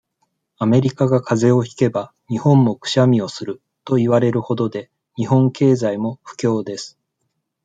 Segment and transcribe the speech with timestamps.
[0.57, 6.97] アメリカが風邪をひけば、日本もクシャミをする、といわれる程で、日本経済も不況です。